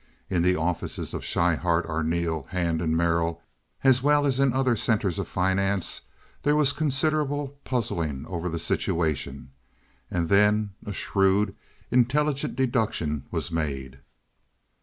[0.31, 3.39] In the offices of Schryhart, Arneel, Hand, and Merrill,
[3.83, 6.01] as well as in other centers of finance,
[6.41, 9.51] there was considerable puzzling over the situation,
[10.09, 11.55] and then a shrewd,
[11.91, 13.99] intelligent deduction was made.